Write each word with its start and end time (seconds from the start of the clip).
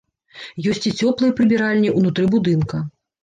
Ёсць 0.71 0.87
і 0.91 0.93
цёплыя 0.99 1.35
прыбіральні 1.41 1.93
ўнутры 1.99 2.25
будынка. 2.35 2.83